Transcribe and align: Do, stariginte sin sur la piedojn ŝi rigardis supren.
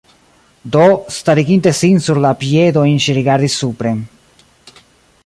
Do, 0.75 0.85
stariginte 1.17 1.71
sin 1.81 2.01
sur 2.07 2.21
la 2.25 2.33
piedojn 2.45 2.97
ŝi 3.05 3.17
rigardis 3.19 3.59
supren. 3.65 4.03